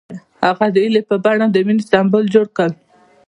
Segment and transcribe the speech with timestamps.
[0.45, 2.69] هغه د هیلې په بڼه د مینې سمبول جوړ کړ.